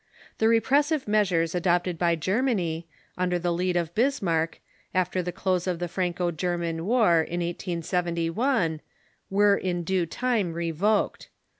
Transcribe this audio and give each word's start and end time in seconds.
The 0.39 0.47
repressive 0.47 1.07
measures 1.07 1.53
adopted 1.53 1.99
by 1.99 2.15
Germany, 2.15 2.87
under 3.19 3.37
the 3.37 3.53
lead 3.53 3.75
of 3.77 3.93
Bismarck, 3.93 4.59
after 4.95 5.21
the 5.21 5.31
close 5.31 5.67
of 5.67 5.77
the 5.77 5.87
Franco 5.87 6.31
German 6.31 6.87
War, 6.87 7.21
in 7.21 7.41
1871, 7.41 8.81
were 9.29 9.55
in 9.55 9.83
due 9.83 10.07
time 10.07 10.53
revoked. 10.53 11.29